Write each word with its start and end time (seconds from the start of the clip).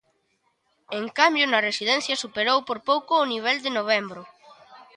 En 0.99 1.05
cambio, 1.19 1.45
nas 1.47 1.65
residencias 1.69 2.21
superou 2.25 2.57
por 2.67 2.79
pouco 2.89 3.13
o 3.17 3.29
nivel 3.33 3.57
de 3.65 3.71
novembro. 3.77 4.21